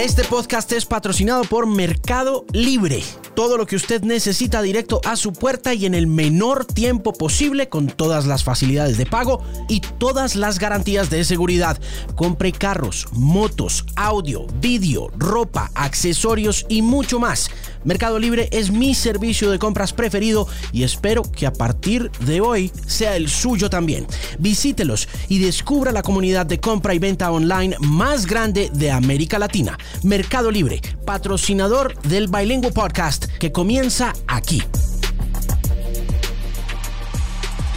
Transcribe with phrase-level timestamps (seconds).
[0.00, 3.02] Este podcast es patrocinado por Mercado Libre.
[3.40, 7.70] Todo lo que usted necesita directo a su puerta y en el menor tiempo posible
[7.70, 11.80] con todas las facilidades de pago y todas las garantías de seguridad.
[12.16, 17.48] Compre carros, motos, audio, vídeo, ropa, accesorios y mucho más.
[17.82, 22.70] Mercado Libre es mi servicio de compras preferido y espero que a partir de hoy
[22.86, 24.06] sea el suyo también.
[24.38, 29.78] Visítelos y descubra la comunidad de compra y venta online más grande de América Latina.
[30.02, 34.62] Mercado Libre, patrocinador del Bilingual Podcast que comienza aquí.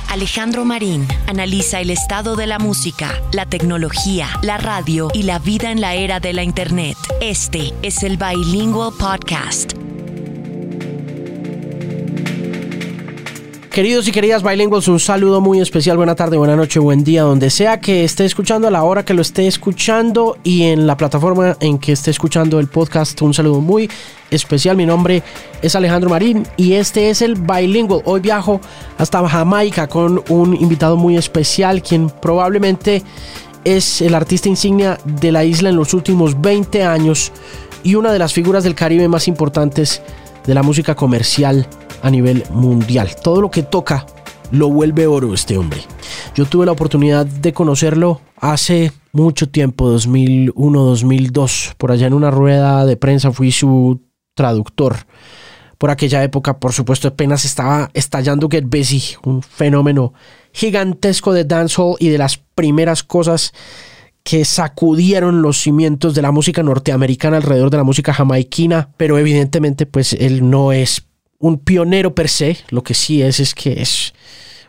[0.09, 5.71] Alejandro Marín analiza el estado de la música, la tecnología, la radio y la vida
[5.71, 6.95] en la era de la Internet.
[7.19, 9.73] Este es el Bilingual Podcast.
[13.73, 17.49] Queridos y queridas bilingües, un saludo muy especial, buena tarde, buena noche, buen día, donde
[17.49, 21.57] sea que esté escuchando, a la hora que lo esté escuchando y en la plataforma
[21.59, 23.89] en que esté escuchando el podcast, un saludo muy
[24.33, 24.75] especial.
[24.75, 25.23] Mi nombre
[25.61, 28.01] es Alejandro Marín y este es el Bilingual.
[28.05, 28.59] Hoy viajo
[28.97, 33.03] hasta Jamaica con un invitado muy especial, quien probablemente
[33.63, 37.31] es el artista insignia de la isla en los últimos 20 años
[37.83, 40.01] y una de las figuras del Caribe más importantes
[40.45, 41.67] de la música comercial
[42.01, 43.15] a nivel mundial.
[43.21, 44.05] Todo lo que toca
[44.51, 45.81] lo vuelve oro este hombre.
[46.35, 52.31] Yo tuve la oportunidad de conocerlo hace mucho tiempo, 2001, 2002, por allá en una
[52.31, 54.01] rueda de prensa fui su
[54.33, 55.05] traductor.
[55.77, 60.13] Por aquella época, por supuesto, apenas estaba estallando Get Busy, un fenómeno
[60.53, 63.53] gigantesco de dancehall y de las primeras cosas
[64.23, 69.85] que sacudieron los cimientos de la música norteamericana alrededor de la música jamaiquina, pero evidentemente
[69.85, 71.05] pues él no es
[71.39, 74.13] un pionero per se, lo que sí es es que es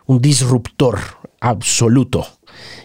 [0.06, 0.98] un disruptor
[1.40, 2.26] absoluto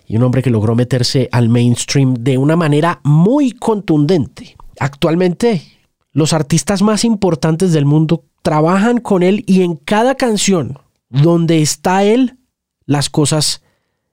[0.08, 4.56] y un hombre que logró meterse al mainstream de una manera muy contundente.
[4.80, 5.79] Actualmente,
[6.12, 10.80] los artistas más importantes del mundo trabajan con él y en cada canción
[11.10, 12.38] donde está él,
[12.86, 13.62] las cosas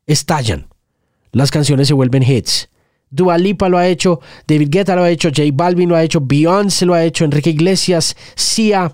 [0.07, 0.69] estallan.
[1.33, 2.69] Las canciones se vuelven hits.
[3.11, 6.21] Dua Lipa lo ha hecho, David Guetta lo ha hecho, J Balvin lo ha hecho,
[6.21, 8.93] Beyoncé lo ha hecho, Enrique Iglesias, Sia.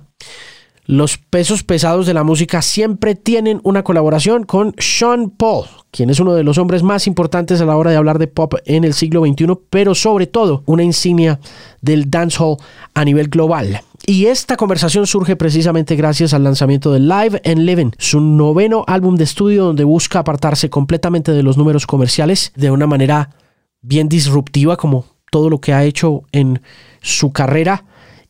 [0.93, 6.21] Los pesos pesados de la música siempre tienen una colaboración con Sean Paul, quien es
[6.21, 8.93] uno de los hombres más importantes a la hora de hablar de pop en el
[8.93, 11.41] siglo XXI, pero sobre todo una insignia
[11.81, 12.59] del dancehall
[12.93, 13.81] a nivel global.
[14.05, 19.17] Y esta conversación surge precisamente gracias al lanzamiento de Live and Living, su noveno álbum
[19.17, 23.31] de estudio donde busca apartarse completamente de los números comerciales de una manera
[23.81, 26.61] bien disruptiva como todo lo que ha hecho en
[27.01, 27.87] su carrera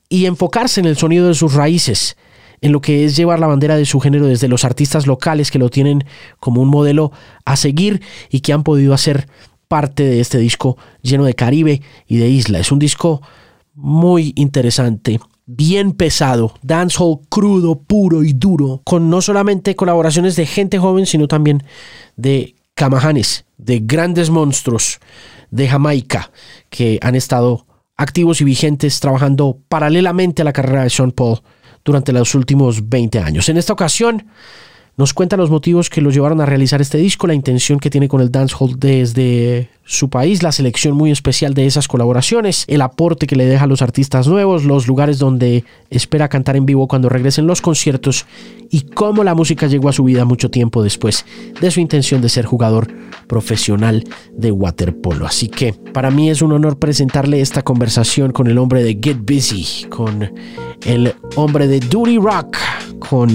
[0.09, 2.17] y enfocarse en el sonido de sus raíces
[2.62, 5.59] en lo que es llevar la bandera de su género desde los artistas locales que
[5.59, 6.05] lo tienen
[6.41, 7.12] como un modelo
[7.45, 8.00] a seguir
[8.31, 9.28] y que han podido hacer
[9.69, 12.61] parte de este disco lleno de Caribe y de isla.
[12.61, 13.21] Es un disco
[13.75, 20.78] muy interesante, bien pesado, dancehall crudo, puro y duro, con no solamente colaboraciones de gente
[20.78, 21.65] joven, sino también
[22.17, 25.01] de camajanes, de grandes monstruos
[25.51, 26.31] de Jamaica
[26.71, 31.43] que han estado activos y vigentes trabajando paralelamente a la carrera de Sean Paul
[31.84, 33.48] durante los últimos 20 años.
[33.48, 34.26] En esta ocasión
[34.97, 38.09] nos cuenta los motivos que lo llevaron a realizar este disco, la intención que tiene
[38.09, 43.26] con el dancehall desde su país, la selección muy especial de esas colaboraciones, el aporte
[43.26, 47.10] que le deja a los artistas nuevos, los lugares donde espera cantar en vivo cuando
[47.10, 48.25] regresen los conciertos
[48.70, 51.26] y cómo la música llegó a su vida mucho tiempo después
[51.60, 52.88] de su intención de ser jugador
[53.26, 55.26] profesional de waterpolo.
[55.26, 59.19] Así que para mí es un honor presentarle esta conversación con el hombre de Get
[59.19, 60.32] Busy, con
[60.86, 62.56] el hombre de Duty Rock,
[62.98, 63.30] con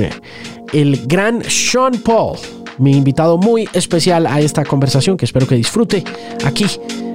[0.73, 2.37] el gran Sean Paul,
[2.77, 6.03] mi invitado muy especial a esta conversación que espero que disfrute
[6.47, 6.65] aquí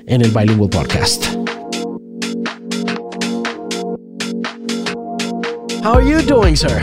[0.06, 1.24] en el Bilingual Podcast.
[5.82, 6.80] How are you doing, sir?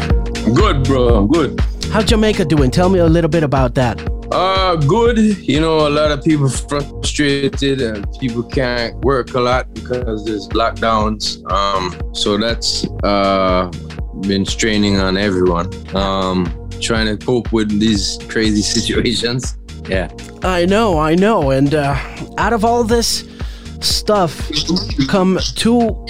[0.53, 1.27] Good, bro.
[1.27, 1.59] Good.
[1.91, 2.71] How's Jamaica doing?
[2.71, 4.01] Tell me a little bit about that.
[4.31, 5.17] Uh, good.
[5.47, 10.47] You know, a lot of people frustrated and people can't work a lot because there's
[10.49, 11.39] lockdowns.
[11.51, 13.71] Um, so that's uh
[14.21, 15.69] been straining on everyone.
[15.95, 19.58] Um, trying to cope with these crazy situations.
[19.87, 20.09] Yeah.
[20.43, 21.51] I know, I know.
[21.51, 21.95] And uh,
[22.37, 23.27] out of all this
[23.81, 24.49] stuff
[25.07, 26.05] come two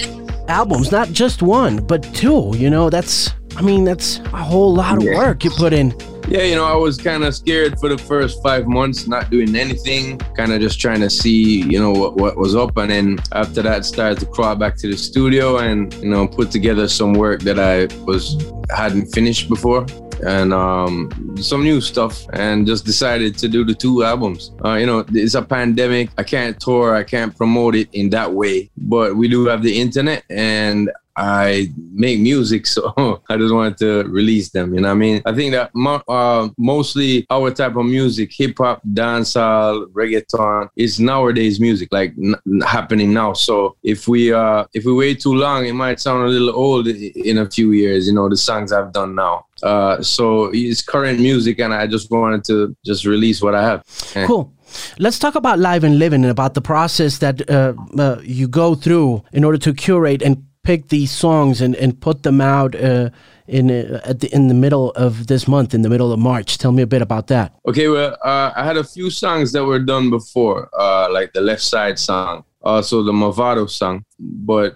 [0.48, 2.52] albums, not just one, but two.
[2.56, 5.16] You know, that's, I mean, that's a whole lot of Yeah.
[5.16, 5.94] work you put in.
[6.28, 9.56] Yeah, you know, I was kind of scared for the first five months, not doing
[9.56, 12.76] anything, kind of just trying to see, you know, what, what was up.
[12.76, 16.52] And then after that, started to crawl back to the studio and, you know, put
[16.52, 18.36] together some work that I was
[18.70, 19.86] hadn't finished before.
[20.26, 24.52] And um, some new stuff, and just decided to do the two albums.
[24.64, 26.10] Uh, you know, it's a pandemic.
[26.18, 26.94] I can't tour.
[26.94, 30.90] I can't promote it in that way, but we do have the internet, and
[31.20, 34.74] I make music, so I just wanted to release them.
[34.74, 35.22] You know what I mean?
[35.26, 40.98] I think that mo- uh, mostly our type of music, hip hop, dancehall, reggaeton, is
[40.98, 42.34] nowadays music, like n-
[42.66, 43.34] happening now.
[43.34, 46.88] So if we uh, if we wait too long, it might sound a little old
[46.88, 48.06] in a few years.
[48.06, 49.46] You know, the songs I've done now.
[49.62, 53.84] Uh, so it's current music, and I just wanted to just release what I have.
[54.26, 54.54] Cool.
[54.98, 58.74] Let's talk about live and living and about the process that uh, uh, you go
[58.74, 63.10] through in order to curate and pick these songs and, and put them out uh,
[63.46, 66.58] in uh, at the in the middle of this month, in the middle of March.
[66.58, 67.54] Tell me a bit about that.
[67.66, 71.40] Okay, well, uh, I had a few songs that were done before, uh, like the
[71.40, 74.74] Leftside song, also the Mavado song, but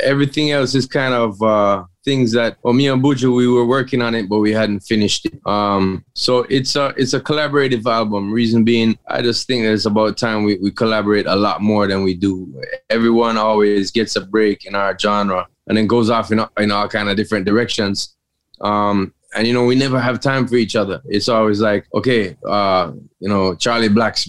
[0.00, 4.02] everything else is kind of uh, things that well, me and Buju we were working
[4.02, 5.40] on it, but we hadn't finished it.
[5.46, 8.32] Um, so it's a it's a collaborative album.
[8.32, 11.86] Reason being, I just think that it's about time we, we collaborate a lot more
[11.86, 12.60] than we do.
[12.90, 16.88] Everyone always gets a break in our genre and then goes off in, in all
[16.88, 18.16] kind of different directions.
[18.60, 21.00] Um, and you know we never have time for each other.
[21.06, 24.28] It's always like, okay, uh, you know, Charly Black's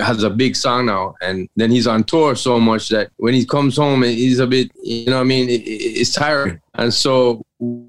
[0.00, 3.44] has a big song now, and then he's on tour so much that when he
[3.44, 6.60] comes home, he's a bit, you know, I mean, it's tiring.
[6.76, 7.42] And so,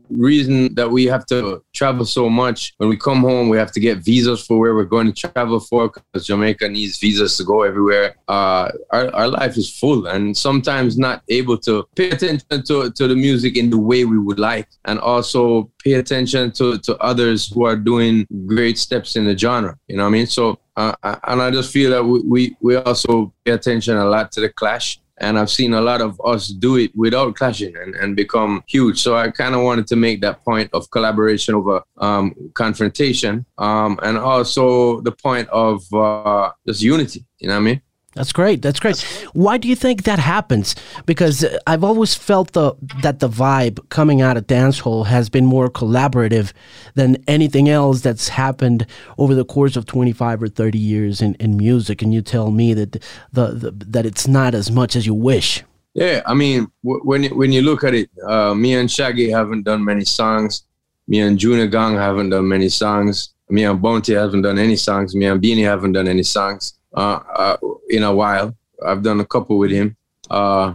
[0.09, 3.79] reason that we have to travel so much when we come home, we have to
[3.79, 7.63] get visas for where we're going to travel for because Jamaica needs visas to go
[7.63, 8.15] everywhere.
[8.27, 13.07] Uh, our, our life is full, and sometimes not able to pay attention to, to
[13.07, 17.51] the music in the way we would like, and also pay attention to, to others
[17.51, 19.77] who are doing great steps in the genre.
[19.87, 20.27] You know what I mean?
[20.27, 24.31] So uh, and I just feel that we, we, we also pay attention a lot
[24.33, 24.99] to the clash.
[25.19, 29.01] And I've seen a lot of us do it without clashing and, and become huge.
[29.01, 33.97] So I kind of wanted to make that point of collaboration over um, confrontation um,
[34.03, 37.25] and also the point of uh, just unity.
[37.39, 37.81] You know what I mean?
[38.15, 38.61] That's great.
[38.61, 39.01] That's great.
[39.33, 40.73] Why do you think that happens?
[41.05, 45.69] Because I've always felt the that the vibe coming out of dancehall has been more
[45.69, 46.53] collaborative
[46.93, 51.57] than anything else that's happened over the course of 25 or 30 years in, in
[51.57, 52.01] music.
[52.01, 52.93] And you tell me that
[53.33, 55.65] the, the that it's not as much as you wish.
[55.93, 59.83] Yeah, I mean, when when you look at it, uh, me and Shaggy haven't done
[59.83, 60.63] many songs.
[61.05, 63.33] Me and Junior Gong haven't done many songs.
[63.49, 65.13] Me and Bounty haven't done any songs.
[65.13, 67.57] Me and Beanie haven't done any songs uh, uh,
[67.89, 68.55] in a while.
[68.85, 69.95] I've done a couple with him.
[70.29, 70.73] Uh,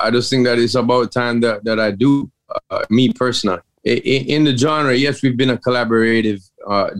[0.00, 2.30] I just think that it's about time that, that I do,
[2.70, 3.60] uh, me personally.
[3.84, 6.42] In, the genre, yes, we've been a collaborative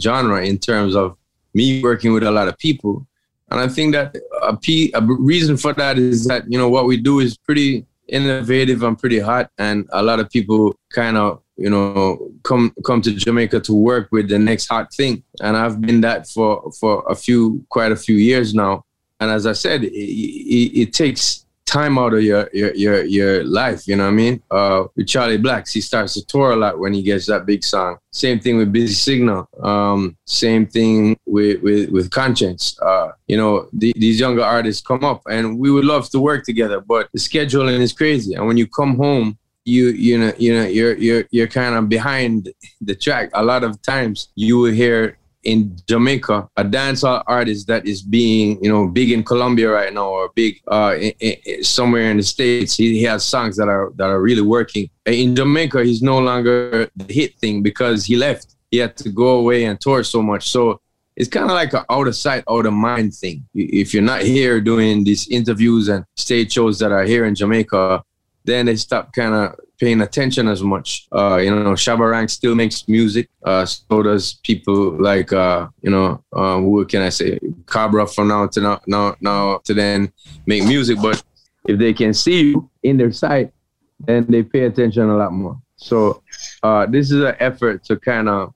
[0.00, 1.16] genre in terms of
[1.52, 3.06] me working with a lot of people.
[3.50, 6.86] And I think that a, p- a reason for that is that, you know, what
[6.86, 9.50] we do is pretty innovative and pretty hot.
[9.58, 14.08] And a lot of people kind of you know, come come to Jamaica to work
[14.10, 15.22] with the next hot thing.
[15.42, 18.86] And I've been that for for a few, quite a few years now.
[19.20, 23.44] And as I said, it, it, it takes time out of your, your your your
[23.44, 23.86] life.
[23.86, 24.42] You know what I mean?
[24.50, 27.62] Uh, with Charly Blacks, he starts to tour a lot when he gets that big
[27.62, 27.98] song.
[28.10, 29.48] Same thing with Busy Signal.
[29.62, 32.76] Um, same thing with with, with Konshens.
[32.82, 36.44] Uh, you know, the, these younger artists come up, and we would love to work
[36.44, 38.34] together, but the scheduling is crazy.
[38.34, 41.88] And when you come home you you know you know you're you're you're kind of
[41.88, 42.48] behind
[42.80, 43.30] the track.
[43.34, 48.62] A lot of times you will hear in Jamaica a dancehall artist that is being
[48.62, 52.22] you know big in Colombia right now or big uh, in, in, somewhere in the
[52.22, 52.76] states.
[52.76, 54.90] He, he has songs that are that are really working.
[55.06, 58.56] In Jamaica, he's no longer the hit thing because he left.
[58.70, 60.50] He had to go away and tour so much.
[60.50, 60.80] So
[61.16, 63.46] it's kind of like an out of sight, out of mind thing.
[63.54, 68.02] If you're not here doing these interviews and stage shows that are here in Jamaica,
[68.44, 71.08] then they stopped kind of paying attention as much.
[71.10, 73.30] Uh, you know, Shabba Ranks still makes music.
[73.42, 77.38] Uh, so does people like, uh, you know, uh, who can I say?
[77.66, 80.12] Cabra from now to now, now, now to then
[80.44, 80.98] make music.
[81.02, 81.22] But
[81.66, 83.52] if they can see you in their sight,
[83.98, 85.60] then they pay attention a lot more.
[85.76, 86.22] So
[86.62, 88.52] uh, this is an effort to kind of,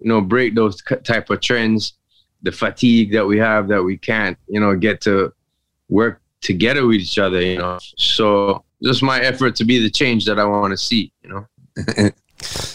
[0.00, 1.94] you know, break those type of trends,
[2.42, 5.32] the fatigue that we have that we can't, you know, get to
[5.88, 7.78] work together with each other, you know.
[7.96, 11.46] So just my effort to be the change that I want to see, you know.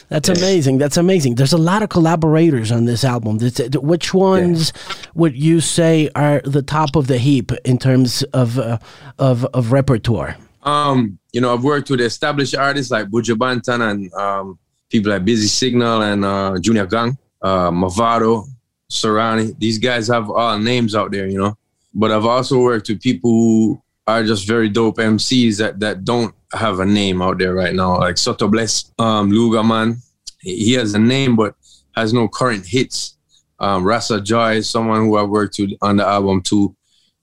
[0.09, 0.79] That's amazing.
[0.79, 1.35] That's amazing.
[1.35, 3.39] There's a lot of collaborators on this album.
[3.39, 4.95] Which ones yeah.
[5.13, 8.79] would you say are the top of the heap in terms of uh,
[9.19, 10.37] of of repertoire?
[10.63, 15.23] Um, you know, I've worked with established artists like Buju Banton and um, people like
[15.23, 18.45] Busy Signal and uh, Junior Gong, uh, Mavado,
[18.91, 19.57] Serani.
[19.59, 21.57] These guys have all names out there, you know.
[21.93, 26.33] But I've also worked with people who are just very dope MCs that that don't
[26.53, 29.97] have a name out there right now, like Soto Bless, um, Lugaman.
[30.41, 31.55] He has a name, but
[31.95, 33.17] has no current hits.
[33.59, 36.75] Um, Rasa Joy is someone who I worked with on the album too,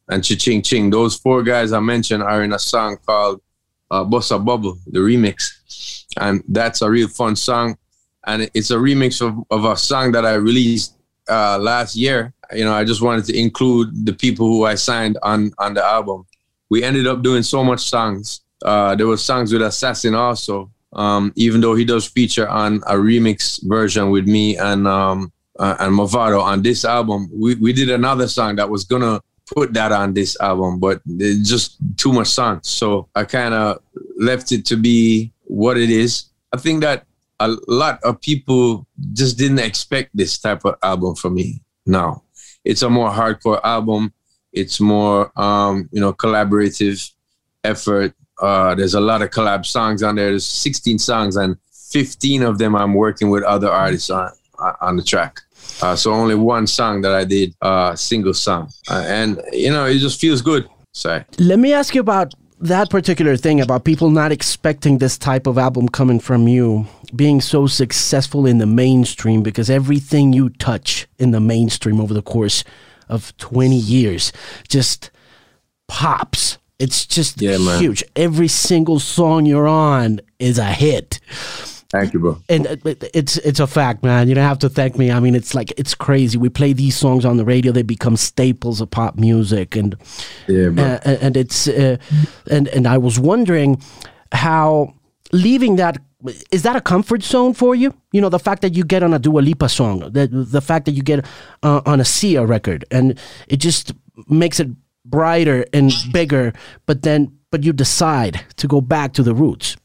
[0.09, 0.91] and Ching Ching.
[0.91, 3.41] Those four guys I mentioned are in a song called
[3.91, 7.77] uh, Bossa Bubble, the remix, and that's a real fun song.
[8.27, 10.97] And it's a remix of, of a song that I released
[11.29, 12.35] uh, last year.
[12.53, 15.85] You know, I just wanted to include the people who I signed on on the
[15.85, 16.27] album.
[16.71, 18.41] We ended up doing so much songs.
[18.65, 22.95] Uh, there were songs with Assassin also, um, even though he does feature on a
[22.95, 27.29] remix version with me and um, uh, and Mavado on this album.
[27.33, 29.21] We we did another song that was gonna
[29.55, 31.01] put that on this album, but
[31.43, 32.69] just too much songs.
[32.69, 33.81] So I kind of
[34.19, 36.27] left it to be what it is.
[36.53, 37.07] I think that
[37.39, 41.63] a lot of people just didn't expect this type of album from me.
[41.85, 42.23] Now
[42.65, 44.13] it's a more hardcore album.
[44.53, 47.13] It's more, um, you know, collaborative
[47.65, 48.15] effort.
[48.41, 50.31] Uh, there's a lot of collab songs on there.
[50.31, 51.57] There's 16 songs, and
[51.91, 54.31] 15 of them I'm working with other artists on
[54.81, 55.41] on the track.
[55.83, 59.85] Uh, so only one song that I did, uh, single song, uh, and you know
[59.85, 60.69] it just feels good.
[60.93, 65.47] So let me ask you about that particular thing about people not expecting this type
[65.47, 71.07] of album coming from you being so successful in the mainstream because everything you touch
[71.19, 72.65] in the mainstream over the course
[73.09, 74.33] of 20 years
[74.69, 75.11] just
[75.89, 81.21] pops it's just yeah, huge every single song you're on is a hit
[81.89, 82.39] Thank you, bro.
[82.49, 84.29] And it's it's a fact, man.
[84.29, 85.13] You don't have to thank me.
[85.13, 86.37] I mean, it's like it's crazy.
[86.37, 89.97] We play these songs on the radio; they become staples of pop music, and
[90.49, 90.85] yeah, bro.
[90.85, 91.97] Uh, and it's uh,
[92.51, 93.81] and and I was wondering
[94.33, 94.95] how
[95.33, 95.99] leaving that
[96.51, 97.95] is that a comfort zone for you?
[98.13, 100.87] You know, the fact that you get on a Dua Lipa song, the the fact
[100.87, 101.25] that you get
[101.63, 103.19] uh, on a Sia record, and
[103.49, 103.93] it just
[104.29, 104.69] makes it
[105.05, 106.53] brighter and bigger.
[106.87, 109.77] But then, but you decide to go back to the roots.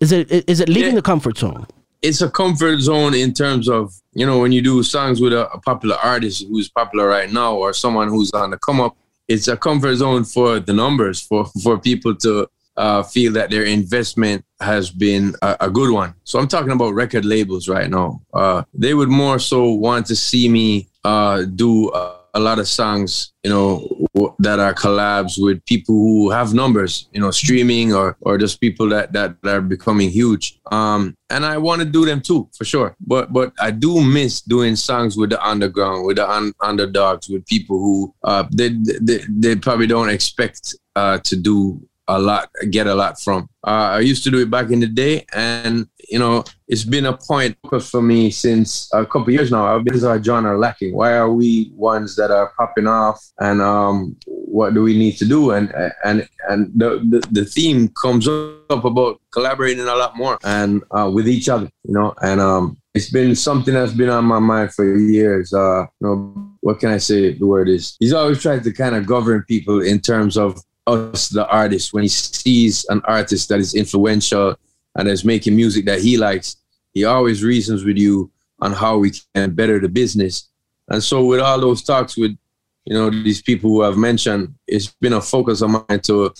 [0.00, 0.96] Is it is it leaving yeah.
[0.96, 1.66] the comfort zone?
[2.00, 5.50] It's a comfort zone in terms of you know when you do songs with a,
[5.50, 8.96] a popular artist who's popular right now or someone who's on the come up.
[9.26, 13.64] It's a comfort zone for the numbers for for people to uh, feel that their
[13.64, 16.14] investment has been a, a, good one.
[16.24, 18.22] So I'm talking about record labels right now.
[18.32, 21.90] Uh, they would more so want to see me uh, do
[22.34, 24.08] a lot of songs, you know,
[24.38, 28.88] that are collabs with people who have numbers, you know, streaming or or just people
[28.90, 30.60] that that, that are becoming huge.
[30.70, 32.94] Um, and I want to do them too, for sure.
[33.00, 37.46] But but I do miss doing songs with the underground, with the un- underdogs, with
[37.46, 38.70] people who uh, they,
[39.00, 43.48] they they probably don't expect uh, to do a lot, get a lot from.
[43.66, 47.06] Uh, I used to do it back in the day, and you know, it's been
[47.06, 49.64] a point for me since a couple years now.
[49.64, 50.94] Our business our genre lacking.
[50.94, 53.22] Why are we ones that are popping off?
[53.38, 55.50] And um, what do we need to do?
[55.50, 55.72] And
[56.04, 61.10] and and the the, the theme comes up about collaborating a lot more and uh,
[61.12, 62.14] with each other, you know.
[62.22, 65.52] And um, it's been something that's been on my mind for years.
[65.52, 67.34] Uh, you know, what can I say?
[67.34, 71.28] The word is he's always tried to kind of govern people in terms of us,
[71.28, 74.56] the artist, when he sees an artist that is influential
[74.96, 76.56] and is making music that he likes,
[76.92, 78.30] he always reasons with you
[78.60, 80.48] on how we can better the business.
[80.88, 82.36] And so, with all those talks with,
[82.84, 86.32] you know, these people who I've mentioned, it's been a focus of mine to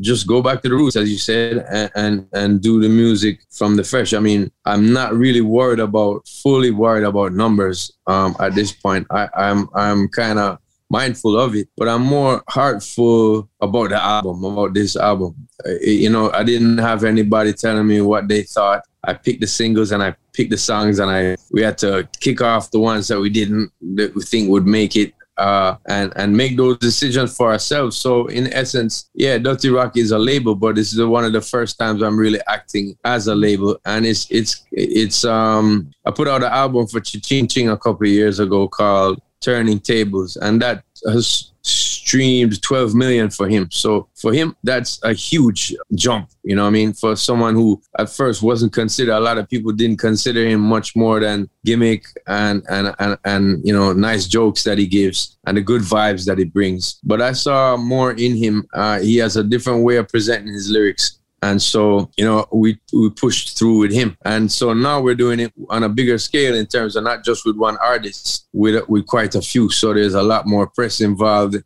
[0.00, 3.40] just go back to the roots, as you said, and and, and do the music
[3.50, 4.14] from the fresh.
[4.14, 9.06] I mean, I'm not really worried about, fully worried about numbers um, at this point.
[9.10, 10.58] I, I'm I'm kind of
[10.90, 15.48] mindful of it, but I'm more heartful about the album, about this album.
[15.80, 18.82] You know, I didn't have anybody telling me what they thought.
[19.04, 22.40] I picked the singles and I picked the songs, and I we had to kick
[22.40, 25.12] off the ones that we didn't that we think would make it.
[25.38, 27.98] Uh, and and make those decisions for ourselves.
[27.98, 31.42] So in essence, yeah, Dutty Rock is a label, but this is one of the
[31.42, 33.78] first times I'm really acting as a label.
[33.84, 38.06] And it's it's it's um I put out an album for Ching Ching a couple
[38.06, 43.68] years ago called turning tables, and that has streamed 12 million for him.
[43.70, 46.30] So for him, that's a huge jump.
[46.44, 46.92] You know I mean?
[46.92, 50.94] For someone who at first wasn't considered, a lot of people didn't consider him much
[50.94, 55.56] more than gimmick and and and, and you know nice jokes that he gives and
[55.56, 57.00] the good vibes that he brings.
[57.02, 58.68] But I saw more in him.
[58.72, 62.78] Uh, he has a different way of presenting his lyrics and so, you know, we,
[62.92, 64.16] we pushed through with him.
[64.24, 67.44] And so now we're doing it on a bigger scale in terms of not just
[67.44, 69.70] with one artist, with, with quite a few.
[69.70, 71.56] So there's a lot more press involved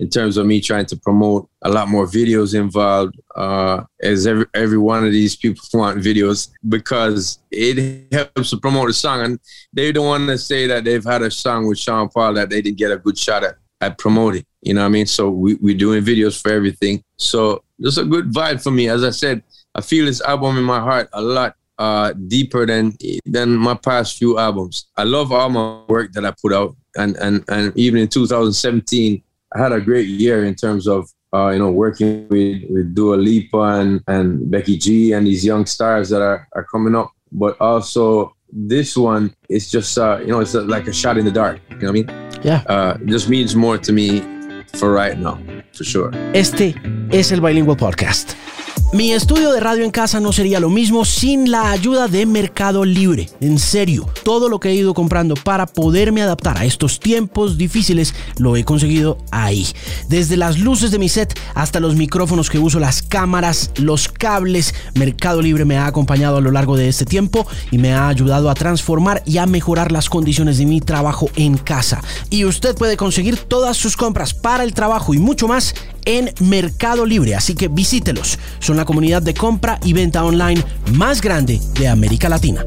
[0.00, 4.46] in terms of me trying to promote a lot more videos involved uh, as every,
[4.54, 9.38] every one of these people want videos because it helps to promote the song and
[9.72, 12.62] they don't want to say that they've had a song with Sean Paul that they
[12.62, 15.54] didn't get a good shot at, at promoting you know what I mean so we,
[15.56, 18.88] we're doing videos for everything so just a good vibe for me.
[18.88, 19.42] As I said,
[19.74, 24.18] I feel this album in my heart a lot uh, deeper than than my past
[24.18, 24.86] few albums.
[24.96, 29.22] I love all my work that I put out, and and and even in 2017,
[29.54, 33.16] I had a great year in terms of uh, you know working with with Dua
[33.16, 37.12] Lipa and and Becky G and these young stars that are are coming up.
[37.32, 41.30] But also this one is just uh, you know it's like a shot in the
[41.30, 41.60] dark.
[41.70, 42.40] You know what I mean?
[42.42, 42.62] Yeah.
[42.66, 44.20] Uh, just means more to me
[44.74, 45.38] for right now,
[45.72, 46.10] for sure.
[46.32, 46.74] Este
[47.10, 48.32] es el Bilingual Podcast.
[48.92, 52.84] Mi estudio de radio en casa no sería lo mismo sin la ayuda de Mercado
[52.84, 53.30] Libre.
[53.40, 58.16] En serio, todo lo que he ido comprando para poderme adaptar a estos tiempos difíciles
[58.38, 59.64] lo he conseguido ahí.
[60.08, 64.74] Desde las luces de mi set hasta los micrófonos que uso, las cámaras, los cables,
[64.94, 68.50] Mercado Libre me ha acompañado a lo largo de este tiempo y me ha ayudado
[68.50, 72.02] a transformar y a mejorar las condiciones de mi trabajo en casa.
[72.28, 77.04] Y usted puede conseguir todas sus compras para el trabajo y mucho más en Mercado
[77.06, 78.38] Libre, así que visítelos.
[78.58, 82.64] Son la comunidad de compra y venta online más grande de América Latina.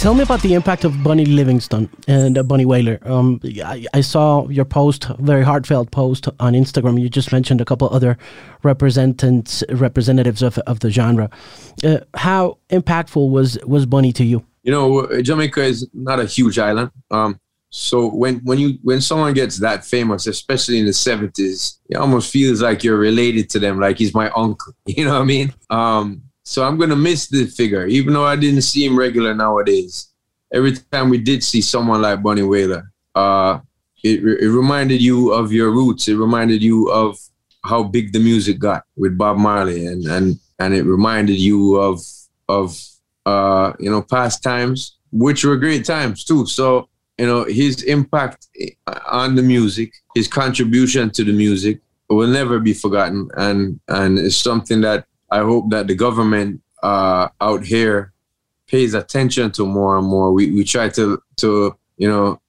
[0.00, 2.98] Tell me about the impact of Bunny Livingston and uh, Bunny Wailer.
[3.02, 6.98] Um, I, I, saw your post, very heartfelt post on Instagram.
[6.98, 8.16] You just mentioned a couple other
[8.62, 11.28] representatives representatives of, of the genre.
[11.84, 14.42] Uh, how impactful was was Bunny to you?
[14.62, 16.92] You know, Jamaica is not a huge island.
[17.10, 17.38] Um,
[17.70, 22.32] so when when you when someone gets that famous, especially in the seventies, it almost
[22.32, 24.74] feels like you're related to them, like he's my uncle.
[24.86, 25.54] You know what I mean?
[25.70, 30.08] Um, so I'm gonna miss the figure, even though I didn't see him regular nowadays.
[30.52, 33.60] Every time we did see someone like Bunny Wailer, uh,
[34.02, 36.08] it, it reminded you of your roots.
[36.08, 37.16] It reminded you of
[37.64, 42.00] how big the music got with Bob Marley, and and and it reminded you of
[42.48, 42.76] of
[43.26, 46.46] uh, you know past times, which were great times too.
[46.46, 46.89] So
[47.20, 48.48] you know, his impact
[49.06, 53.28] on the music, his contribution to the music will never be forgotten.
[53.36, 58.14] And, and it's something that I hope that the government uh, out here
[58.66, 60.32] pays attention to more and more.
[60.32, 62.40] We, we try to, to, you know,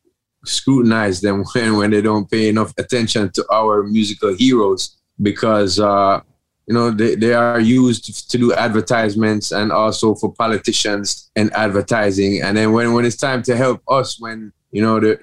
[0.45, 6.21] scrutinize them when, when they don't pay enough attention to our musical heroes because, uh,
[6.65, 12.41] you know, they, they are used to do advertisements and also for politicians and advertising.
[12.41, 15.19] And then when, when it's time to help us, when you know the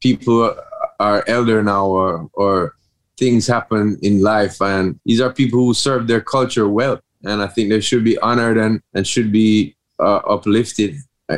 [0.00, 0.54] people
[1.00, 2.74] are elder now or or
[3.18, 7.46] things happen in life and these are people who serve their culture well and i
[7.46, 10.96] think they should be honored and and should be uh, uplifted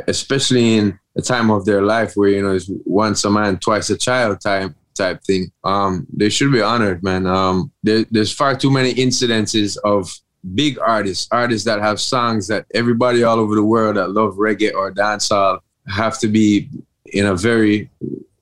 [0.09, 3.91] especially in a time of their life where you know it's once a man twice
[3.91, 5.51] a child time type thing.
[5.65, 7.27] Um they should be honored man.
[7.27, 10.11] Um there, there's far too many incidences of
[10.55, 14.75] big artists artists that have songs that everybody all over the world that love reggae
[14.75, 16.69] or dancehall have to be
[17.15, 17.91] in a very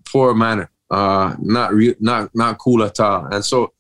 [0.05, 3.27] poor manner, uh, not real, not not cool at all.
[3.27, 3.73] And so,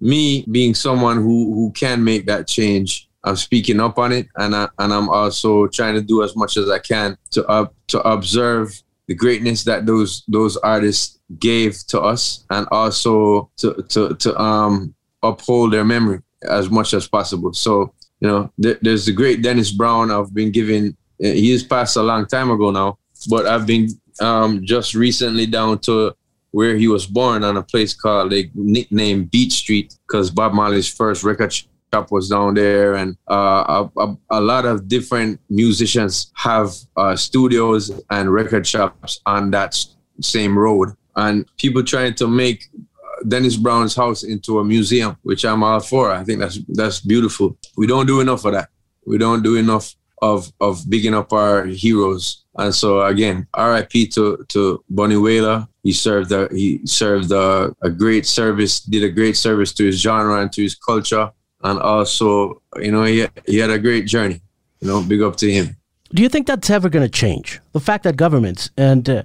[0.00, 4.54] me being someone who who can make that change, I'm speaking up on it, and
[4.54, 8.00] I, and I'm also trying to do as much as I can to uh, to
[8.00, 14.40] observe the greatness that those those artists gave to us, and also to to to
[14.40, 17.52] um uphold their memory as much as possible.
[17.52, 20.10] So you know, th- there's the great Dennis Brown.
[20.10, 20.96] I've been given.
[21.18, 23.88] He is passed a long time ago now, but I've been
[24.20, 26.14] um, just recently down to
[26.52, 30.92] where he was born on a place called they nicknamed Beat Street because Bob Marley's
[30.92, 36.32] first record shop was down there, and uh, a, a, a, lot of different musicians
[36.34, 39.76] have uh, studios and record shops on that
[40.20, 40.90] same road.
[41.16, 45.80] And people trying to make uh, Dennis Brown's house into a museum, which I'm all
[45.80, 46.10] for.
[46.10, 47.56] I think that's that's beautiful.
[47.76, 48.70] We don't do enough of that.
[49.06, 52.44] We don't do enough of of bigging up our heroes.
[52.56, 54.08] And so again, R.I.P.
[54.08, 55.66] to to Wailer.
[55.82, 60.00] He served a, he served a, a great service, did a great service to his
[60.00, 61.30] genre and to his culture,
[61.62, 64.40] and also you know he he had a great journey.
[64.80, 65.76] You know, big up to him.
[66.12, 67.60] Do you think that's ever going to change?
[67.72, 69.22] The fact that governments and uh,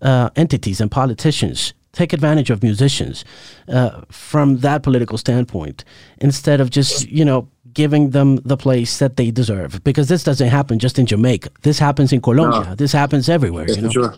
[0.00, 3.24] uh, entities and politicians take advantage of musicians
[3.68, 5.84] uh, from that political standpoint
[6.18, 10.48] instead of just you know giving them the place that they deserve because this doesn't
[10.48, 11.50] happen just in Jamaica.
[11.62, 12.70] This happens in Colombia.
[12.70, 12.74] No.
[12.74, 13.68] This happens everywhere.
[13.68, 13.90] you know?
[13.90, 14.14] Sure.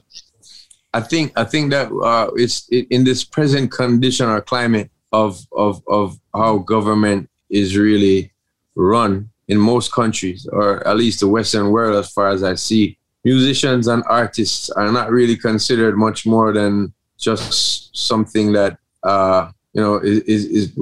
[0.93, 5.45] I think I think that uh, it's it, in this present condition or climate of
[5.53, 8.33] of of how government is really
[8.77, 12.99] run in most countries, or at least the Western world, as far as I see.
[13.25, 19.83] Musicians and artists are not really considered much more than just something that uh, you
[19.83, 20.73] know, is is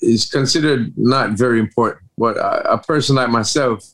[0.00, 2.04] is considered not very important.
[2.16, 3.84] But a, a person like myself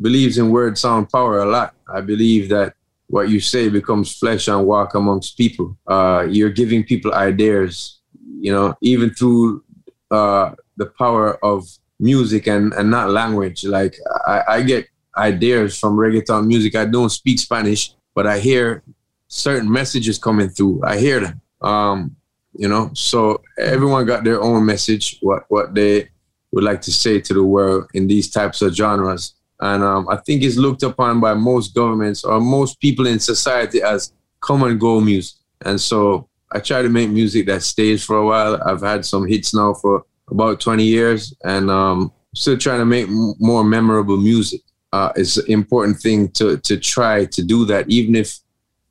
[0.00, 1.74] believes in word, sound, power a lot.
[1.88, 2.74] I believe that
[3.06, 5.78] what you say becomes flesh and walk amongst people.
[5.86, 8.00] Uh, you're giving people ideas,
[8.40, 9.62] you know, even through
[10.10, 11.64] uh, the power of
[12.00, 13.64] music and, and not language.
[13.64, 13.96] Like
[14.26, 16.74] I, I get ideas from reggaeton music.
[16.74, 18.82] I don't speak Spanish, but I hear
[19.28, 20.82] certain messages coming through.
[20.84, 21.40] I hear them.
[21.60, 22.16] Um,
[22.58, 26.08] you know, so everyone got their own message, what what they
[26.52, 29.34] would like to say to the world in these types of genres.
[29.60, 33.82] And um, I think it's looked upon by most governments or most people in society
[33.82, 35.38] as come and go music.
[35.64, 38.60] And so I try to make music that stays for a while.
[38.64, 43.08] I've had some hits now for about 20 years and um, still trying to make
[43.08, 44.60] m- more memorable music.
[44.92, 48.38] Uh, it's an important thing to, to try to do that, even if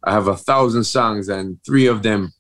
[0.04, 2.34] I have a thousand songs and three of them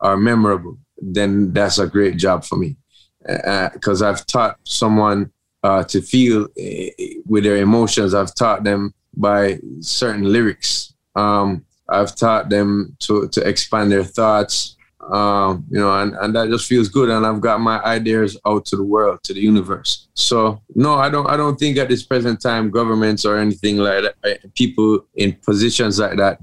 [0.00, 2.76] are memorable, then that's a great job for me.
[3.20, 5.32] Because uh, I've taught someone
[5.62, 6.90] uh, to feel uh,
[7.26, 10.94] with their emotions, I've taught them by certain lyrics.
[11.16, 14.76] Um, I've taught them to, to expand their thoughts,
[15.10, 17.08] um, you know, and, and that just feels good.
[17.10, 20.08] And I've got my ideas out to the world, to the universe.
[20.14, 21.26] So no, I don't.
[21.28, 25.32] I don't think at this present time, governments or anything like that, eh, people in
[25.34, 26.40] positions like that,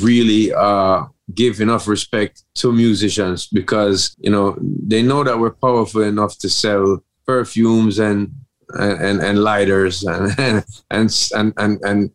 [0.00, 6.02] really uh, give enough respect to musicians because you know they know that we're powerful
[6.02, 8.32] enough to sell perfumes and
[8.74, 10.64] and and, lighters and and
[11.34, 12.10] and and and,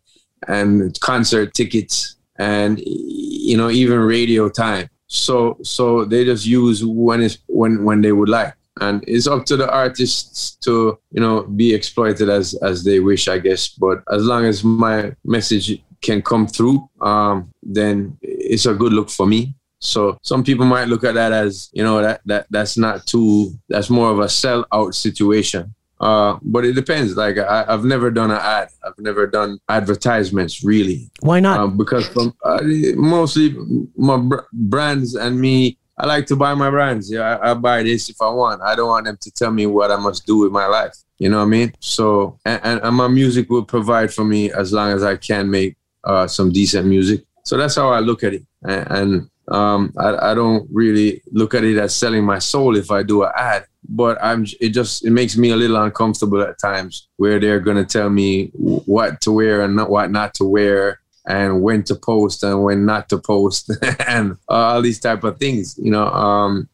[0.48, 7.22] and concert tickets and you know even radio time so so they just use when
[7.22, 8.54] it's when when they would like.
[8.80, 13.28] And it's up to the artists to, you know, be exploited as as they wish,
[13.28, 13.70] I guess.
[13.70, 19.10] But as long as my message can come through, um, then it's a good look
[19.10, 19.56] for me.
[19.80, 23.52] So some people might look at that as, you know, that that that's not too
[23.70, 25.74] that's more of a sell out situation.
[26.00, 27.16] Uh, but it depends.
[27.16, 28.70] Like I, have never done an ad.
[28.84, 31.10] I've never done advertisements really.
[31.22, 31.60] Why not?
[31.60, 32.60] Um, because from uh,
[32.96, 33.56] mostly
[33.96, 37.12] my br- brands and me, I like to buy my brands.
[37.12, 38.62] Yeah, I, I, buy this if I want.
[38.62, 40.96] I don't want them to tell me what I must do with my life.
[41.18, 41.74] You know what I mean?
[41.80, 45.77] So and, and my music will provide for me as long as I can make
[46.08, 47.24] uh, some decent music.
[47.44, 48.44] So that's how I look at it.
[48.64, 52.92] And, and um, I, I don't really look at it as selling my soul if
[52.92, 56.60] I do an ad but I'm it just it makes me a little uncomfortable at
[56.60, 61.00] times where they're gonna tell me what to wear and not what not to wear
[61.28, 63.72] and when to post and when not to post
[64.08, 65.78] and all these type of things.
[65.78, 66.70] You know, um,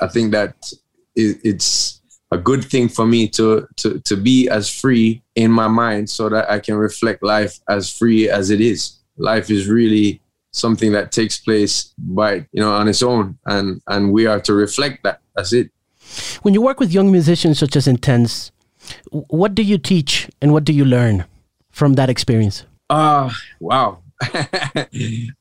[0.00, 0.72] I think that
[1.14, 1.95] it's
[2.32, 6.28] a good thing for me to to to be as free in my mind so
[6.28, 8.98] that I can reflect life as free as it is.
[9.16, 10.20] Life is really
[10.52, 14.54] something that takes place by you know on its own and and we are to
[14.54, 15.70] reflect that that's it
[16.42, 18.50] when you work with young musicians such as Intence,
[19.10, 21.24] what do you teach and what do you learn
[21.70, 22.64] from that experience?
[22.88, 23.98] Uh wow.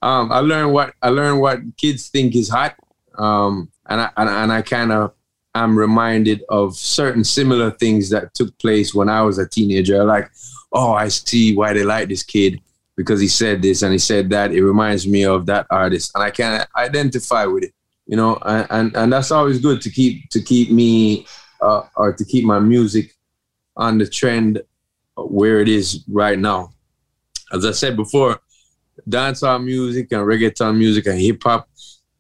[0.02, 2.76] um, I learned what I learned what kids think is hot,
[3.18, 5.14] um, and I and, and I kind of
[5.56, 10.04] am reminded of certain similar things that took place when I was a teenager.
[10.04, 10.30] Like,
[10.72, 12.62] oh, I see why they like this kid
[12.96, 14.52] because he said this and he said that.
[14.52, 17.74] It reminds me of that artist, and I can identify with it
[18.06, 21.26] you know, and, and that's always good to keep to keep me
[21.62, 23.16] uh, or to keep my music
[23.76, 24.62] on the trend
[25.18, 26.72] where it is right now.
[27.52, 28.40] As I said before,
[29.10, 31.68] dancehall music and reggaeton music and hip hop,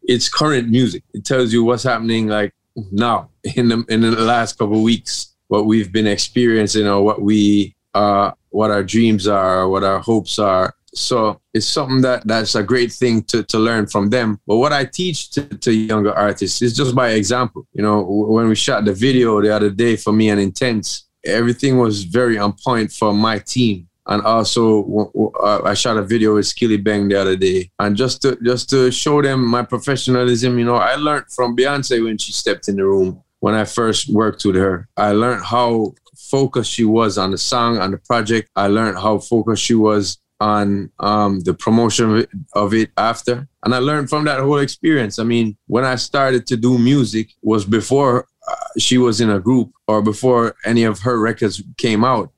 [0.03, 1.03] it's current music.
[1.13, 2.53] It tells you what's happening like
[2.91, 7.75] now in the in the last couple weeks, what we've been experiencing or what we
[7.93, 12.63] uh what our dreams are, what our hopes are, so it's something that that's a
[12.63, 14.39] great thing to, to learn from them.
[14.47, 17.67] But what I teach to, to younger artists is just by example.
[17.73, 21.77] You know, when we shot the video the other day for me and Intence, everything
[21.77, 23.89] was very on point for my team.
[24.07, 28.69] And also, I shot a video with Skillibeng the other day, and just to just
[28.69, 30.59] to show them my professionalism.
[30.59, 34.09] You know, I learned from Beyonce when she stepped in the room when I first
[34.09, 34.87] worked with her.
[34.97, 38.49] I learned how focused she was on the song, on the project.
[38.55, 43.47] I learned how focused she was on um, the promotion of it, of it, after.
[43.63, 45.17] And I learned from that whole experience.
[45.19, 49.39] I mean, when I started to do music was before uh, she was in a
[49.39, 52.31] group or before any of her records came out.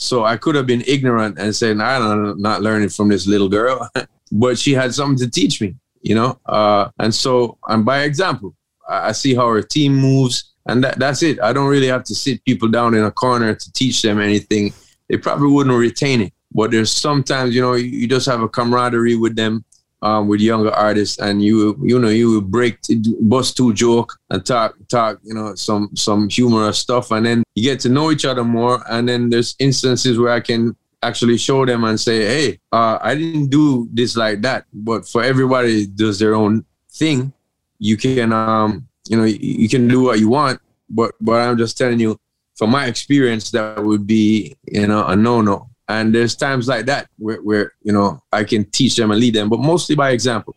[0.00, 3.48] So I could have been ignorant and saying, I'm not not learning from this little
[3.48, 3.90] girl.
[4.32, 6.38] but she had something to teach me, you know?
[6.46, 8.54] Uh, and so, and by example,
[8.88, 10.52] I see how her team moves.
[10.66, 11.40] And that, that's it.
[11.40, 14.72] I don't really have to sit people down in a corner to teach them anything.
[15.08, 16.32] They probably wouldn't retain it.
[16.52, 19.64] But there's sometimes, you know, you just have a camaraderie with them,
[20.02, 22.78] um, with younger artists, and you, you know, you break,
[23.22, 27.62] bust two joke and talk, talk, you know, some some humorous stuff, and then you
[27.62, 28.82] get to know each other more.
[28.88, 33.14] And then there's instances where I can actually show them and say, hey, uh, I
[33.14, 34.66] didn't do this like that.
[34.72, 37.32] But for everybody does their own thing,
[37.78, 40.60] you can, um, you know, you can do what you want.
[40.90, 42.18] But but I'm just telling you,
[42.56, 45.70] from my experience, that would be, you know, a no-no.
[45.88, 49.34] And there's times like that where, where you know I can teach them and lead
[49.34, 50.54] them, but mostly by example,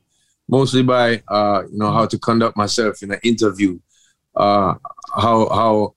[0.48, 3.80] mostly by uh, you know how to conduct myself in an interview,
[4.36, 4.76] uh,
[5.16, 5.96] how how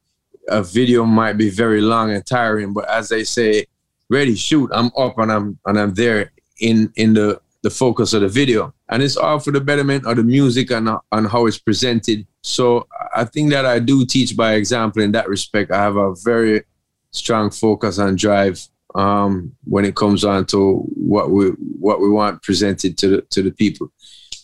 [0.48, 3.66] a video might be very long and tiring, but as they say,
[4.08, 8.20] ready, shoot, I'm up and I'm and I'm there in in the the focus of
[8.20, 11.58] the video, and it's all for the betterment of the music and and how it's
[11.58, 12.26] presented.
[12.42, 15.72] So I think that I do teach by example in that respect.
[15.72, 16.62] I have a very
[17.10, 18.60] strong focus and drive
[18.94, 23.42] um, when it comes on to what we what we want presented to the to
[23.42, 23.92] the people,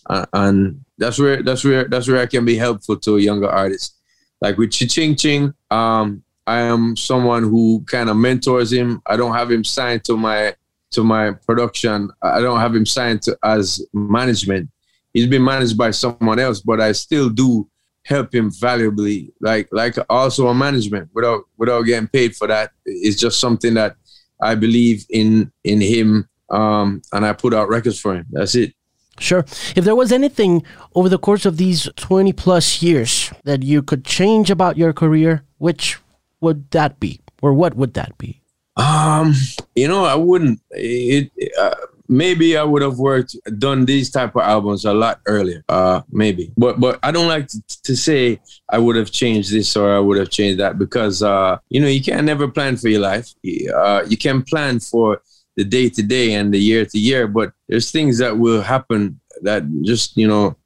[0.06, 3.48] uh, and that's where that's where that's where I can be helpful to a younger
[3.48, 3.96] artists.
[4.40, 9.02] Like with Ching Ching, um, I am someone who kind of mentors him.
[9.06, 10.54] I don't have him signed to my
[10.92, 12.10] to my production.
[12.22, 14.68] I don't have him signed to, as management.
[15.12, 17.68] He's been managed by someone else, but I still do
[18.04, 19.32] help him valuably.
[19.40, 22.72] Like like also a management without without getting paid for that.
[22.84, 23.96] It's just something that
[24.42, 28.26] I believe in in him, um, and I put out records for him.
[28.30, 28.74] That's it.
[29.18, 29.44] Sure.
[29.76, 30.62] If there was anything
[30.94, 35.44] over the course of these 20 plus years that you could change about your career,
[35.58, 35.98] which
[36.40, 37.20] would that be?
[37.42, 38.40] Or what would that be?
[38.76, 39.34] Um,
[39.74, 40.60] you know, I wouldn't.
[40.70, 41.74] It, uh,
[42.10, 45.64] maybe I would have worked, done these type of albums a lot earlier.
[45.68, 49.76] Uh, maybe, but but I don't like to, to say I would have changed this
[49.76, 52.88] or I would have changed that because uh, you know you can't never plan for
[52.88, 53.32] your life.
[53.74, 55.22] Uh, you can plan for
[55.56, 59.20] the day to day and the year to year, but there's things that will happen
[59.42, 60.56] that just you know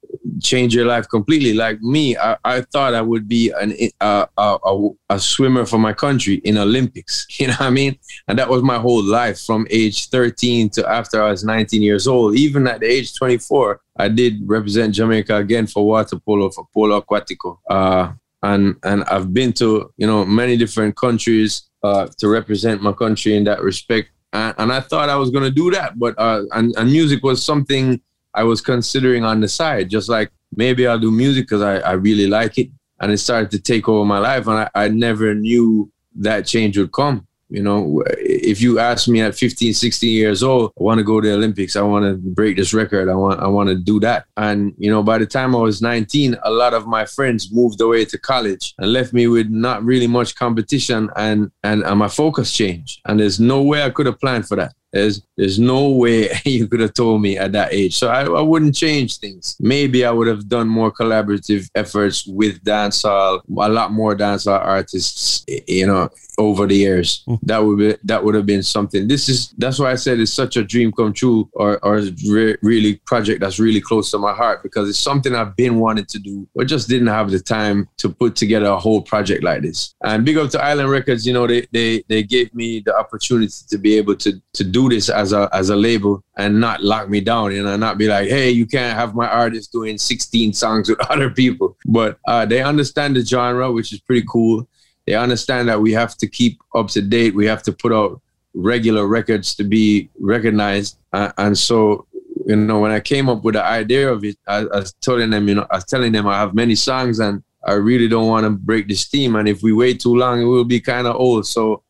[0.40, 1.55] change your life completely.
[1.55, 5.92] Like me, I, I thought I would be an a, a, a, swimmer for my
[5.92, 7.27] country in Olympics.
[7.38, 7.98] You know what I mean?
[8.29, 12.07] And that was my whole life from age 13 to after I was 19 years
[12.07, 12.37] old.
[12.37, 17.00] Even at the age 24, I did represent Jamaica again for water polo for polo
[17.00, 17.59] aquatico.
[17.68, 22.92] Uh, and and I've been to you know many different countries uh, to represent my
[22.92, 24.11] country in that respect.
[24.33, 27.44] And, and I thought I was gonna do that, but uh, and, and music was
[27.44, 28.00] something
[28.35, 31.92] I was considering on the side, just like maybe I'll do music because I, I
[31.92, 32.70] really like it.
[33.01, 34.47] And it started to take over my life.
[34.47, 37.27] And I, I never knew that change would come.
[37.51, 41.20] You know, if you ask me at 15, 16 years old, I want to go
[41.20, 41.77] to the Olympics.
[41.77, 43.09] I want to break this record.
[43.09, 44.25] I want, I want to do that.
[44.37, 47.81] And, you know, by the time I was 19, a lot of my friends moved
[47.81, 52.09] away to college and left me with not really much competition and, and, and my
[52.09, 53.01] focus changed.
[53.05, 54.75] And there's no way I could have planned for that.
[54.94, 57.96] There's there's no way you could have told me at that age.
[57.96, 59.57] So I, I wouldn't change things.
[59.59, 65.44] Maybe I would have done more collaborative efforts with dancehall, a lot more dancehall artists,
[65.66, 67.24] you know, over the years.
[67.28, 67.38] Mm.
[67.42, 69.09] That would be that would have been something.
[69.09, 72.57] This is that's why I said it's such a dream come true, or or re-
[72.62, 76.18] really project that's really close to my heart because it's something I've been wanting to
[76.18, 79.94] do, but just didn't have the time to put together a whole project like this.
[80.04, 83.52] And big up to Island Records, you know, they they they gave me the opportunity
[83.68, 87.09] to be able to to do this as a as a label and not lock
[87.09, 90.53] me down, you know, not be like, hey, you can't have my artist doing 16
[90.53, 91.77] songs with other people.
[91.87, 94.68] But uh, they understand the genre, which is pretty cool.
[95.07, 97.35] They understand that we have to keep up to date.
[97.35, 98.20] We have to put out
[98.55, 100.99] regular records to be recognized.
[101.12, 102.07] Uh, and so,
[102.47, 105.31] you know, when I came up with the idea of it, I, I was telling
[105.31, 108.29] them, you know, I was telling them I have many songs and I really don't
[108.29, 109.37] want to break this theme.
[109.37, 111.47] And if we wait too long, it will be kind of old.
[111.47, 111.83] So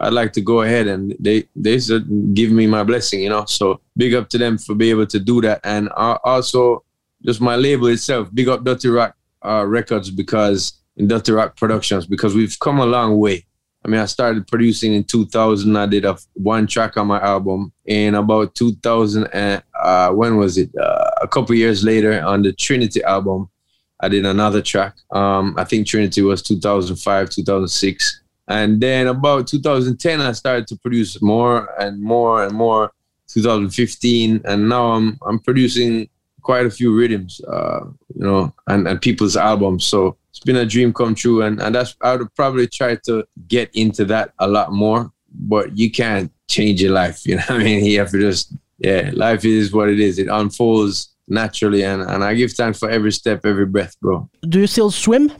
[0.00, 3.44] I'd like to go ahead and they they said give me my blessing, you know.
[3.44, 6.84] So big up to them for being able to do that, and also
[7.24, 8.28] just my label itself.
[8.32, 12.86] Big up Dutty Rock uh, Records because in Dutty Rock Productions because we've come a
[12.86, 13.44] long way.
[13.84, 15.74] I mean, I started producing in 2000.
[15.74, 17.72] I did a one track on my album.
[17.86, 20.70] In about 2000, and uh, when was it?
[20.76, 23.50] Uh, a couple years later, on the Trinity album,
[23.98, 24.96] I did another track.
[25.10, 31.22] Um, I think Trinity was 2005, 2006 and then about 2010, I started to produce
[31.22, 32.92] more and more and more.
[33.28, 36.08] 2015, and now I'm I'm producing
[36.42, 37.84] quite a few rhythms, uh,
[38.14, 39.84] you know, and, and people's albums.
[39.84, 43.24] So it's been a dream come true, and and that's I would probably try to
[43.46, 45.12] get into that a lot more.
[45.32, 47.44] But you can't change your life, you know.
[47.48, 50.18] I mean, you have to just yeah, life is what it is.
[50.18, 54.28] It unfolds naturally, and and I give thanks for every step, every breath, bro.
[54.42, 55.30] Do you still swim?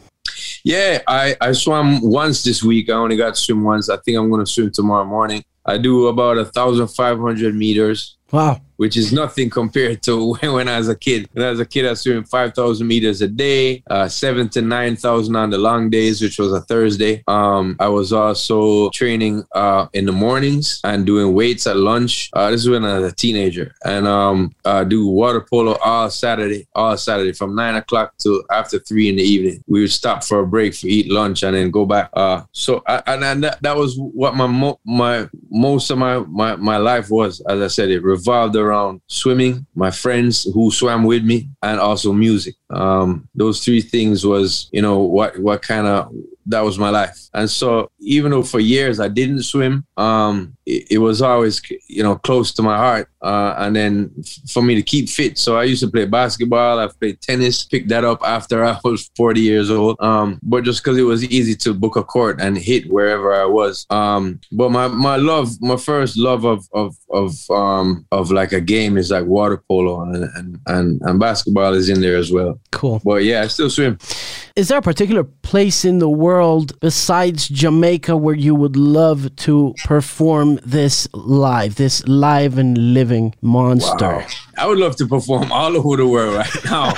[0.65, 2.91] Yeah, I, I swam once this week.
[2.91, 3.89] I only got to swim once.
[3.89, 5.45] I think I'm going to swim tomorrow morning.
[5.71, 8.17] I do about a thousand five hundred meters.
[8.33, 8.61] Wow.
[8.77, 11.29] Which is nothing compared to when, when I was a kid.
[11.33, 14.63] When I was a kid, I was swimming 5,000 meters a day, uh, seven to
[14.63, 17.23] 9,000 on the long days, which was a Thursday.
[17.29, 22.31] Um, I was also training uh, in the mornings and doing weights at lunch.
[22.33, 23.75] Uh, this is when I was a teenager.
[23.85, 28.79] And um, I do water polo all Saturday, all Saturday from nine o'clock to after
[28.79, 29.63] three in the evening.
[29.67, 32.09] We would stop for a break for eat lunch and then go back.
[32.15, 35.29] Uh, so, I, and, and that, that was what my, mo- my,
[35.61, 37.41] most of my, my, my life was.
[37.49, 42.13] As I said, it revolved around swimming, my friends who swam with me, and also
[42.13, 42.55] music.
[42.71, 46.13] Um, those three things was, you know, what what kind of
[46.51, 47.29] that was my life.
[47.33, 52.03] And so even though for years I didn't swim, um, it, it, was always you
[52.03, 53.09] know close to my heart.
[53.23, 54.11] Uh, and then
[54.49, 56.79] for me to keep fit, so I used to play basketball.
[56.79, 57.65] I played tennis.
[57.65, 59.97] Picked that up after I was 40 years old.
[60.01, 63.45] Um, but just because it was easy to book a court and hit wherever I
[63.45, 63.87] was.
[63.91, 68.61] Um, but my my love, my first love of of of um of like a
[68.61, 72.59] game is like water polo and and and, and basketball is in there as well.
[72.73, 73.01] Cool.
[73.05, 73.99] But yeah, I still swim.
[74.57, 76.40] Is there a particular place in the world
[76.81, 84.19] besides Jamaica where you would love to perform this live, this live and living monster?
[84.19, 84.27] Wow.
[84.57, 86.95] I would love to perform all over the world right now.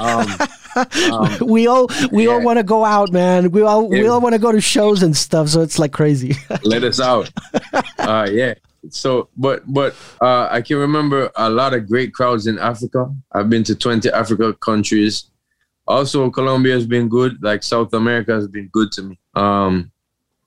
[0.00, 2.32] um, um, we all we yeah.
[2.32, 3.50] all want to go out, man.
[3.50, 4.02] We all yeah.
[4.02, 5.48] we all want to go to shows and stuff.
[5.48, 6.36] So it's like crazy.
[6.62, 7.30] Let us out.
[7.98, 8.54] Uh, yeah.
[8.90, 13.14] So, but but uh, I can remember a lot of great crowds in Africa.
[13.32, 15.30] I've been to twenty Africa countries.
[15.86, 17.42] Also, Colombia has been good.
[17.42, 19.18] Like South America has been good to me.
[19.34, 19.92] Um,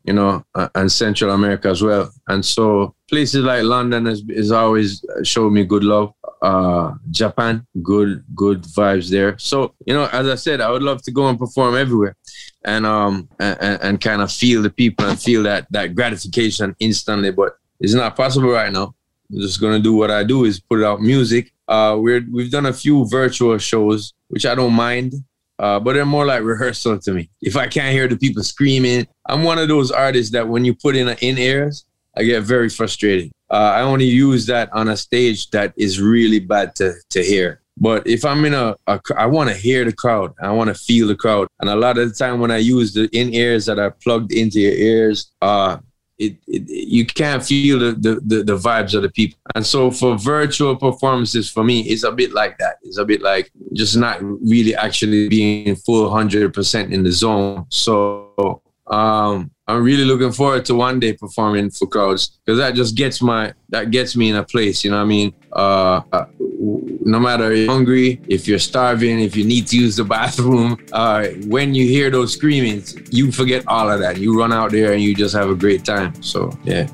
[0.06, 0.46] you know,
[0.76, 2.12] and Central America as well.
[2.28, 6.14] And so places like London has, has always showed me good love.
[6.42, 9.36] Uh, Japan, good, good vibes there.
[9.40, 12.16] So, you know, as I said, I would love to go and perform everywhere
[12.64, 17.32] and, um, and, and kind of feel the people and feel that, that gratification instantly,
[17.32, 18.94] but it's not possible right now.
[19.32, 21.52] I'm just going to do what I do is put out music.
[21.68, 25.14] Uh, we're, we've done a few virtual shows, which I don't mind.
[25.58, 27.30] Uh, but they're more like rehearsal to me.
[27.42, 30.76] If I can't hear the people screaming, I'm one of those artists that when you
[30.76, 31.86] put in in ears,
[32.18, 33.32] I get very frustrated.
[33.50, 37.62] Uh, I only use that on a stage that is really bad to to hear.
[37.78, 40.34] But if I'm in a, a I want to hear the crowd.
[40.42, 41.48] I want to feel the crowd.
[41.60, 44.32] And a lot of the time when I use the in ears that are plugged
[44.32, 45.78] into your ears, uh,
[46.18, 49.38] it, it, you can't feel the, the, the, the, vibes of the people.
[49.54, 52.78] And so for virtual performances, for me, it's a bit like that.
[52.84, 57.66] It's a bit like just not really actually being full 100% in the zone.
[57.70, 62.96] So um, I'm really looking forward to one day performing for crowds because that just
[62.96, 64.84] gets my that gets me in a place.
[64.84, 65.34] You know what I mean?
[65.52, 69.96] Uh, uh, no matter if you're hungry, if you're starving, if you need to use
[69.96, 74.18] the bathroom, uh, when you hear those screamings, you forget all of that.
[74.18, 76.22] You run out there and you just have a great time.
[76.22, 76.88] So yeah.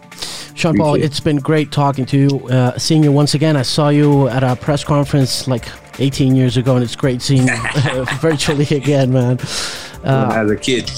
[0.56, 3.58] Sean Paul, it's been great talking to you, uh, seeing you once again.
[3.58, 5.66] I saw you at a press conference like
[6.00, 7.56] 18 years ago, and it's great seeing you
[8.20, 9.40] virtually again, man.
[10.04, 10.90] Uh, As a kid.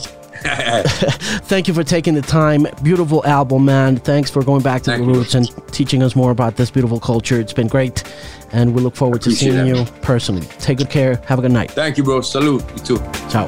[1.47, 2.67] Thank you for taking the time.
[2.83, 3.97] Beautiful album, man.
[3.97, 5.39] Thanks for going back to Thank the roots you.
[5.39, 7.39] and teaching us more about this beautiful culture.
[7.39, 8.03] It's been great.
[8.51, 9.67] And we look forward to seeing that.
[9.67, 10.45] you personally.
[10.59, 11.15] Take good care.
[11.25, 11.71] Have a good night.
[11.71, 12.21] Thank you, bro.
[12.21, 12.63] Salute.
[12.75, 12.97] You too.
[13.29, 13.47] Ciao.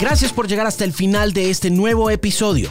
[0.00, 2.70] Gracias por llegar hasta el final de este nuevo episodio.